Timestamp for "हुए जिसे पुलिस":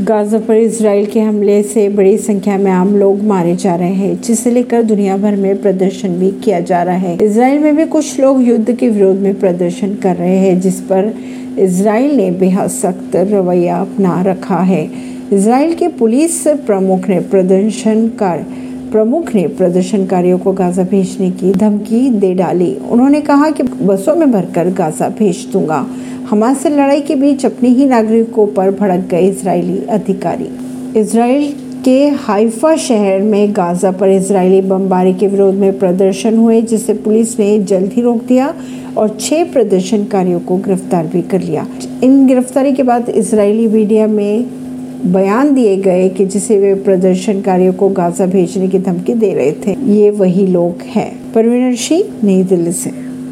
36.36-37.38